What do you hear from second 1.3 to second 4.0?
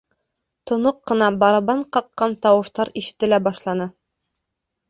барабан ҡаҡҡан тауыштар ишетелә башланы.